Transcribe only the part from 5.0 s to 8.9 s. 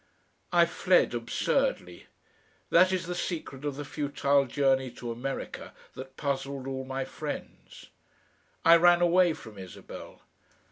America that puzzled all my friends. I